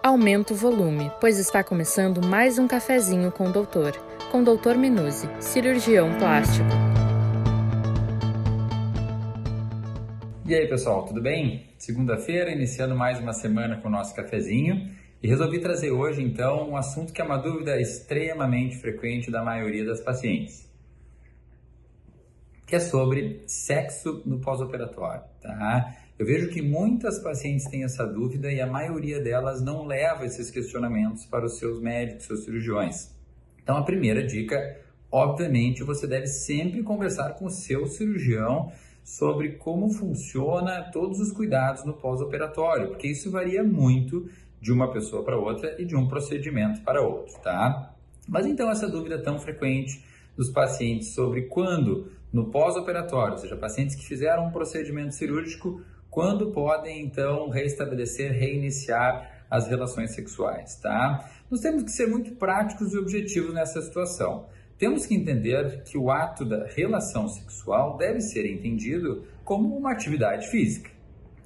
Aumenta 0.00 0.54
o 0.54 0.56
volume, 0.56 1.10
pois 1.20 1.38
está 1.38 1.64
começando 1.64 2.24
mais 2.24 2.56
um 2.56 2.68
cafezinho 2.68 3.32
com 3.32 3.48
o 3.48 3.52
doutor, 3.52 3.92
com 4.30 4.42
o 4.42 4.44
Dr. 4.44 4.76
Minuzzi, 4.76 5.28
cirurgião 5.40 6.16
plástico. 6.18 6.68
E 10.46 10.54
aí, 10.54 10.68
pessoal, 10.68 11.04
tudo 11.04 11.20
bem? 11.20 11.74
Segunda-feira, 11.76 12.52
iniciando 12.52 12.94
mais 12.94 13.18
uma 13.18 13.32
semana 13.32 13.76
com 13.78 13.88
o 13.88 13.90
nosso 13.90 14.14
cafezinho. 14.14 14.88
E 15.20 15.26
resolvi 15.26 15.58
trazer 15.58 15.90
hoje, 15.90 16.22
então, 16.22 16.70
um 16.70 16.76
assunto 16.76 17.12
que 17.12 17.20
é 17.20 17.24
uma 17.24 17.36
dúvida 17.36 17.80
extremamente 17.80 18.76
frequente 18.76 19.32
da 19.32 19.42
maioria 19.42 19.84
das 19.84 20.00
pacientes, 20.00 20.70
que 22.64 22.76
é 22.76 22.80
sobre 22.80 23.42
sexo 23.48 24.22
no 24.24 24.38
pós-operatório, 24.38 25.24
tá? 25.42 25.92
Eu 26.18 26.26
vejo 26.26 26.48
que 26.48 26.60
muitas 26.60 27.20
pacientes 27.20 27.66
têm 27.66 27.84
essa 27.84 28.04
dúvida 28.04 28.50
e 28.50 28.60
a 28.60 28.66
maioria 28.66 29.20
delas 29.22 29.62
não 29.62 29.86
leva 29.86 30.26
esses 30.26 30.50
questionamentos 30.50 31.24
para 31.24 31.46
os 31.46 31.58
seus 31.58 31.80
médicos, 31.80 32.24
seus 32.24 32.44
cirurgiões. 32.44 33.14
Então, 33.62 33.76
a 33.76 33.84
primeira 33.84 34.26
dica, 34.26 34.80
obviamente, 35.12 35.84
você 35.84 36.08
deve 36.08 36.26
sempre 36.26 36.82
conversar 36.82 37.34
com 37.34 37.44
o 37.44 37.50
seu 37.50 37.86
cirurgião 37.86 38.72
sobre 39.04 39.52
como 39.52 39.90
funciona 39.90 40.90
todos 40.92 41.20
os 41.20 41.30
cuidados 41.30 41.84
no 41.84 41.94
pós-operatório, 41.94 42.88
porque 42.88 43.06
isso 43.06 43.30
varia 43.30 43.62
muito 43.62 44.28
de 44.60 44.72
uma 44.72 44.90
pessoa 44.92 45.22
para 45.22 45.38
outra 45.38 45.80
e 45.80 45.84
de 45.84 45.94
um 45.94 46.08
procedimento 46.08 46.80
para 46.80 47.00
outro, 47.00 47.38
tá? 47.40 47.94
Mas 48.26 48.44
então 48.44 48.68
essa 48.68 48.88
dúvida 48.88 49.22
tão 49.22 49.38
frequente 49.38 50.04
dos 50.36 50.50
pacientes 50.50 51.14
sobre 51.14 51.42
quando 51.42 52.10
no 52.32 52.50
pós-operatório, 52.50 53.34
ou 53.34 53.38
seja, 53.38 53.56
pacientes 53.56 53.94
que 53.94 54.04
fizeram 54.04 54.46
um 54.46 54.50
procedimento 54.50 55.14
cirúrgico, 55.14 55.80
quando 56.10 56.50
podem 56.50 57.00
então 57.02 57.48
restabelecer, 57.48 58.32
reiniciar 58.32 59.44
as 59.50 59.66
relações 59.66 60.14
sexuais, 60.14 60.76
tá? 60.76 61.30
Nós 61.50 61.60
temos 61.60 61.82
que 61.82 61.90
ser 61.90 62.06
muito 62.06 62.32
práticos 62.32 62.92
e 62.92 62.98
objetivos 62.98 63.54
nessa 63.54 63.80
situação. 63.80 64.46
Temos 64.78 65.06
que 65.06 65.14
entender 65.14 65.82
que 65.82 65.98
o 65.98 66.10
ato 66.10 66.44
da 66.44 66.66
relação 66.66 67.28
sexual 67.28 67.96
deve 67.96 68.20
ser 68.20 68.46
entendido 68.46 69.24
como 69.44 69.76
uma 69.76 69.92
atividade 69.92 70.46
física, 70.48 70.90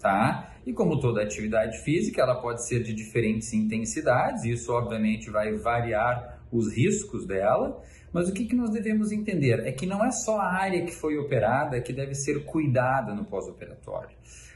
tá? 0.01 0.53
E 0.67 0.73
como 0.73 1.01
toda 1.01 1.23
atividade 1.23 1.79
física, 1.79 2.21
ela 2.21 2.41
pode 2.41 2.67
ser 2.67 2.83
de 2.83 2.93
diferentes 2.93 3.53
intensidades, 3.53 4.45
e 4.45 4.53
isso 4.53 4.73
obviamente 4.73 5.31
vai 5.31 5.57
variar 5.57 6.41
os 6.53 6.73
riscos 6.73 7.25
dela, 7.27 7.83
mas 8.13 8.29
o 8.29 8.33
que, 8.35 8.45
que 8.45 8.55
nós 8.55 8.71
devemos 8.71 9.11
entender 9.11 9.61
é 9.67 9.73
que 9.73 9.87
não 9.87 10.05
é 10.05 10.11
só 10.11 10.39
a 10.39 10.53
área 10.53 10.85
que 10.85 10.93
foi 10.93 11.17
operada 11.17 11.81
que 11.81 11.93
deve 11.93 12.15
ser 12.15 12.45
cuidada 12.45 13.15
no 13.15 13.25
pós-operatório. 13.25 14.15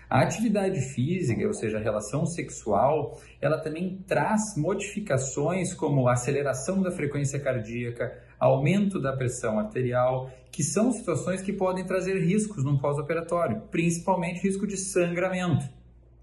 A 0.09 0.21
atividade 0.21 0.81
física, 0.81 1.45
ou 1.45 1.53
seja, 1.53 1.79
a 1.79 1.81
relação 1.81 2.25
sexual, 2.25 3.21
ela 3.41 3.59
também 3.59 4.05
traz 4.07 4.57
modificações 4.57 5.75
como 5.75 6.09
aceleração 6.09 6.81
da 6.81 6.93
frequência 6.93 7.41
cardíaca, 7.41 8.17
aumento 8.39 9.01
da 9.01 9.17
pressão 9.17 9.59
arterial, 9.59 10.31
que 10.53 10.63
são 10.63 10.93
situações 10.93 11.43
que 11.43 11.53
podem 11.53 11.85
trazer 11.85 12.21
riscos 12.21 12.63
no 12.63 12.79
pós-operatório, 12.79 13.63
principalmente 13.71 14.43
risco 14.43 14.65
de 14.65 14.77
sangramento. 14.77 15.69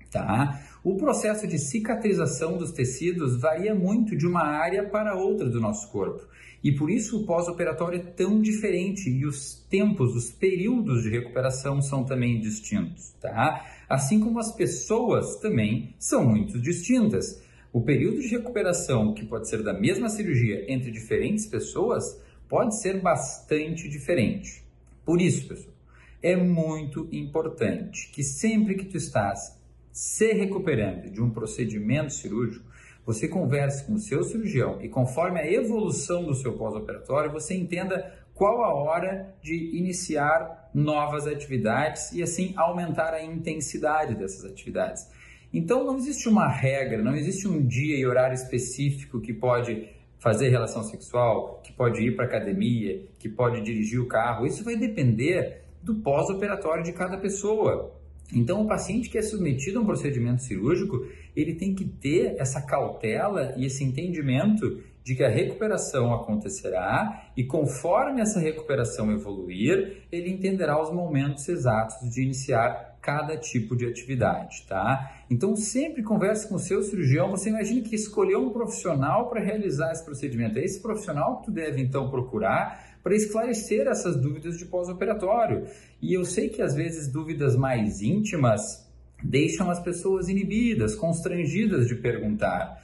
Tá? 0.10 0.62
O 0.82 0.96
processo 0.96 1.46
de 1.46 1.58
cicatrização 1.58 2.58
dos 2.58 2.72
tecidos 2.72 3.40
varia 3.42 3.76
muito 3.76 4.16
de 4.16 4.26
uma 4.26 4.44
área 4.44 4.88
para 4.88 5.16
outra 5.16 5.50
do 5.50 5.60
nosso 5.60 5.92
corpo. 5.92 6.26
E 6.64 6.72
por 6.72 6.90
isso 6.90 7.20
o 7.20 7.26
pós-operatório 7.26 8.00
é 8.00 8.04
tão 8.04 8.42
diferente 8.42 9.10
e 9.10 9.26
os 9.26 9.56
tempos, 9.70 10.16
os 10.16 10.32
períodos 10.32 11.04
de 11.04 11.10
recuperação 11.10 11.82
são 11.82 12.06
também 12.06 12.40
distintos, 12.40 13.12
tá? 13.20 13.66
Assim 13.90 14.20
como 14.20 14.40
as 14.40 14.56
pessoas 14.56 15.36
também 15.42 15.94
são 16.00 16.26
muito 16.26 16.58
distintas. 16.62 17.44
O 17.74 17.82
período 17.82 18.22
de 18.22 18.30
recuperação, 18.30 19.14
que 19.14 19.26
pode 19.26 19.50
ser 19.50 19.62
da 19.62 19.74
mesma 19.74 20.08
cirurgia 20.08 20.66
entre 20.72 20.90
diferentes 20.90 21.46
pessoas, 21.46 22.18
pode 22.48 22.80
ser 22.80 23.02
bastante 23.02 23.90
diferente. 23.90 24.64
Por 25.06 25.20
isso, 25.20 25.48
pessoal, 25.48 25.76
é 26.22 26.38
muito 26.38 27.10
importante 27.12 28.10
que 28.14 28.24
sempre 28.24 28.76
que 28.76 28.86
tu 28.86 28.96
estás 28.96 29.60
se 29.92 30.32
recuperando 30.34 31.12
de 31.12 31.22
um 31.22 31.30
procedimento 31.30 32.14
cirúrgico, 32.14 32.66
você 33.06 33.28
converse 33.28 33.86
com 33.86 33.94
o 33.94 34.00
seu 34.00 34.24
cirurgião 34.24 34.82
e 34.82 34.88
conforme 34.88 35.40
a 35.40 35.52
evolução 35.52 36.24
do 36.24 36.34
seu 36.34 36.54
pós-operatório, 36.54 37.32
você 37.32 37.54
entenda 37.54 38.14
qual 38.34 38.64
a 38.64 38.74
hora 38.74 39.36
de 39.42 39.78
iniciar 39.78 40.70
novas 40.74 41.28
atividades 41.28 42.12
e 42.12 42.24
assim 42.24 42.54
aumentar 42.56 43.14
a 43.14 43.24
intensidade 43.24 44.16
dessas 44.16 44.44
atividades. 44.46 45.08
Então 45.54 45.84
não 45.84 45.98
existe 45.98 46.28
uma 46.28 46.48
regra, 46.48 47.04
não 47.04 47.16
existe 47.16 47.48
um 47.48 47.62
dia 47.62 47.96
e 47.96 48.06
horário 48.06 48.34
específico 48.34 49.22
que 49.22 49.34
pode 49.34 49.88
fazer 50.18 50.50
relação 50.50 50.84
sexual, 50.84 51.62
que 51.64 51.72
pode 51.72 52.02
ir 52.02 52.16
para 52.16 52.26
academia, 52.26 53.06
que 53.20 53.30
pode 53.30 53.62
dirigir 53.62 54.00
o 54.00 54.08
carro. 54.08 54.48
Isso 54.48 54.64
vai 54.64 54.76
depender 54.76 55.64
do 55.84 55.96
pós-operatório 55.96 56.84
de 56.84 56.94
cada 56.94 57.18
pessoa. 57.18 57.94
Então, 58.32 58.62
o 58.62 58.68
paciente 58.68 59.10
que 59.10 59.18
é 59.18 59.22
submetido 59.22 59.80
a 59.80 59.82
um 59.82 59.86
procedimento 59.86 60.44
cirúrgico, 60.44 61.06
ele 61.36 61.56
tem 61.56 61.74
que 61.74 61.86
ter 61.86 62.36
essa 62.38 62.62
cautela 62.62 63.54
e 63.58 63.66
esse 63.66 63.84
entendimento 63.84 64.82
de 65.04 65.16
que 65.16 65.24
a 65.24 65.30
recuperação 65.30 66.14
acontecerá 66.14 67.30
e 67.36 67.44
conforme 67.44 68.22
essa 68.22 68.40
recuperação 68.40 69.12
evoluir, 69.12 70.04
ele 70.12 70.30
entenderá 70.30 70.82
os 70.82 70.92
momentos 70.92 71.48
exatos 71.50 72.10
de 72.10 72.24
iniciar 72.24 72.94
cada 73.02 73.36
tipo 73.36 73.76
de 73.76 73.86
atividade, 73.86 74.66
tá? 74.66 75.26
Então 75.30 75.58
sempre 75.58 76.02
converse 76.02 76.48
com 76.48 76.56
o 76.56 76.60
seu 76.60 76.82
cirurgião, 76.82 77.32
você 77.32 77.50
imagina 77.50 77.82
que 77.82 77.96
escolheu 77.96 78.42
um 78.42 78.50
profissional 78.50 79.30
para 79.30 79.44
realizar 79.44 79.92
esse 79.92 80.06
procedimento. 80.06 80.58
É 80.58 80.64
esse 80.64 80.82
profissional 80.82 81.40
que 81.40 81.48
tu 81.48 81.52
deve 81.52 81.82
então 81.82 82.10
procurar 82.10 82.93
para 83.04 83.16
esclarecer 83.16 83.86
essas 83.88 84.16
dúvidas 84.16 84.58
de 84.58 84.66
pós-operatório. 84.66 85.68
E 86.02 86.14
eu 86.14 86.24
sei 86.24 86.48
que 86.48 86.62
às 86.62 86.74
vezes 86.74 87.12
dúvidas 87.12 87.56
mais 87.56 88.02
íntimas 88.02 88.90
deixam 89.22 89.70
as 89.70 89.80
pessoas 89.80 90.30
inibidas, 90.30 90.96
constrangidas 90.96 91.88
de 91.88 91.96
perguntar. 91.96 92.82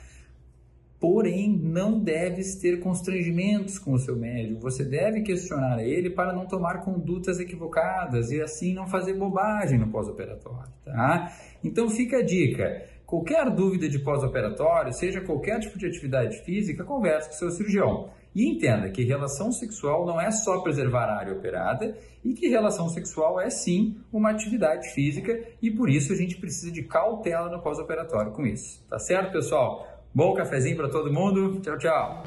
Porém, 0.99 1.57
não 1.57 1.97
deves 1.97 2.55
ter 2.55 2.81
constrangimentos 2.81 3.79
com 3.79 3.93
o 3.93 3.97
seu 3.97 4.17
médico. 4.17 4.59
Você 4.59 4.83
deve 4.83 5.21
questionar 5.21 5.81
ele 5.81 6.09
para 6.09 6.33
não 6.33 6.45
tomar 6.45 6.83
condutas 6.83 7.39
equivocadas 7.39 8.31
e 8.31 8.41
assim 8.41 8.73
não 8.73 8.85
fazer 8.85 9.13
bobagem 9.13 9.79
no 9.79 9.87
pós-operatório, 9.87 10.69
tá? 10.83 11.33
Então 11.63 11.89
fica 11.89 12.17
a 12.17 12.21
dica. 12.21 12.83
Qualquer 13.09 13.49
dúvida 13.49 13.89
de 13.89 13.97
pós-operatório, 13.97 14.93
seja 14.93 15.19
qualquer 15.19 15.59
tipo 15.59 15.79
de 15.79 15.87
atividade 15.87 16.43
física, 16.43 16.83
converse 16.83 17.29
com 17.29 17.35
seu 17.35 17.49
cirurgião. 17.49 18.11
E 18.35 18.47
entenda 18.47 18.87
que 18.91 19.03
relação 19.03 19.51
sexual 19.51 20.05
não 20.05 20.21
é 20.21 20.29
só 20.29 20.59
preservar 20.61 21.05
a 21.05 21.17
área 21.17 21.33
operada 21.33 21.97
e 22.23 22.35
que 22.35 22.47
relação 22.47 22.87
sexual 22.87 23.41
é 23.41 23.49
sim 23.49 23.97
uma 24.13 24.29
atividade 24.29 24.89
física 24.93 25.43
e 25.59 25.71
por 25.71 25.89
isso 25.89 26.13
a 26.13 26.15
gente 26.15 26.37
precisa 26.37 26.71
de 26.71 26.83
cautela 26.83 27.49
no 27.49 27.59
pós-operatório 27.63 28.31
com 28.31 28.45
isso. 28.45 28.85
Tá 28.87 28.99
certo, 28.99 29.31
pessoal? 29.31 29.87
Bom 30.13 30.35
cafezinho 30.35 30.77
para 30.77 30.89
todo 30.89 31.11
mundo. 31.11 31.59
Tchau, 31.61 31.79
tchau. 31.79 32.23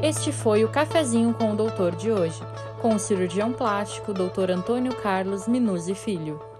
Este 0.00 0.30
foi 0.30 0.64
o 0.64 0.68
cafezinho 0.68 1.34
com 1.34 1.54
o 1.54 1.56
doutor 1.56 1.96
de 1.96 2.12
hoje, 2.12 2.40
com 2.80 2.94
o 2.94 3.00
cirurgião 3.00 3.52
plástico 3.52 4.14
Dr. 4.14 4.52
Antônio 4.52 4.94
Carlos 4.94 5.48
Minuzzi 5.48 5.96
Filho. 5.96 6.53